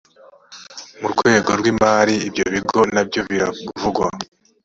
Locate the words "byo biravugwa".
3.07-4.05